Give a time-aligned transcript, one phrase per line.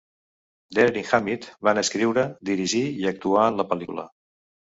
[0.77, 4.07] Deren i Hammid van escriure, dirigir i actuar en la pel·lícula.